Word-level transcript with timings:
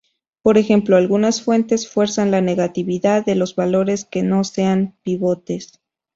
Por 0.41 0.57
ejemplo, 0.57 0.97
algunas 0.97 1.43
fuentes 1.43 1.87
fuerzan 1.87 2.31
la 2.31 2.41
negatividad 2.41 3.23
de 3.23 3.35
los 3.35 3.55
valores 3.55 4.03
que 4.03 4.23
no 4.23 4.43
sean 4.43 4.95
pivotes. 5.03 5.79